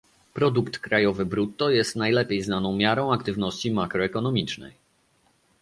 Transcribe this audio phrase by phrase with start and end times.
[0.33, 4.73] Produkt krajowy brutto jest najlepiej znaną miarą aktywności makroekonomicznej